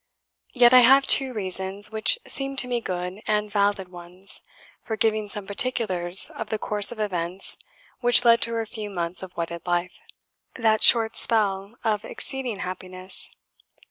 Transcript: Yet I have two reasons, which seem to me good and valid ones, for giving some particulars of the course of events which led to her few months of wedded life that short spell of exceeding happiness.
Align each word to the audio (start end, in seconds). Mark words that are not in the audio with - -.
Yet 0.53 0.73
I 0.73 0.79
have 0.79 1.05
two 1.05 1.31
reasons, 1.31 1.91
which 1.91 2.17
seem 2.25 2.55
to 2.55 2.67
me 2.67 2.81
good 2.81 3.21
and 3.27 3.51
valid 3.51 3.89
ones, 3.89 4.41
for 4.81 4.97
giving 4.97 5.29
some 5.29 5.45
particulars 5.45 6.31
of 6.31 6.49
the 6.49 6.57
course 6.57 6.91
of 6.91 6.99
events 6.99 7.59
which 7.99 8.25
led 8.25 8.41
to 8.41 8.51
her 8.53 8.65
few 8.65 8.89
months 8.89 9.21
of 9.21 9.37
wedded 9.37 9.61
life 9.67 9.99
that 10.55 10.81
short 10.81 11.15
spell 11.15 11.75
of 11.83 12.03
exceeding 12.03 12.61
happiness. 12.61 13.29